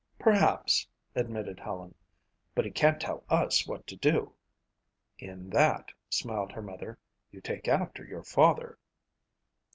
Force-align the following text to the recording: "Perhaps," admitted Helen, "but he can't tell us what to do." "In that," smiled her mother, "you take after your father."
"Perhaps," 0.17 0.87
admitted 1.13 1.59
Helen, 1.59 1.93
"but 2.55 2.65
he 2.65 2.71
can't 2.71 2.99
tell 2.99 3.23
us 3.29 3.67
what 3.67 3.85
to 3.85 3.95
do." 3.95 4.33
"In 5.19 5.51
that," 5.51 5.89
smiled 6.09 6.51
her 6.53 6.63
mother, 6.63 6.97
"you 7.29 7.39
take 7.39 7.67
after 7.67 8.03
your 8.03 8.23
father." 8.23 8.79